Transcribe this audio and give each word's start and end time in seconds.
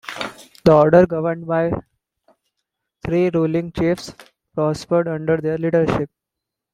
The 0.63 0.71
Order, 0.73 1.05
governed 1.05 1.45
by 1.45 1.71
three 3.05 3.29
ruling 3.31 3.71
Chiefs, 3.71 4.15
prospered 4.55 5.07
under 5.07 5.37
their 5.37 5.59
leadership. 5.59 6.09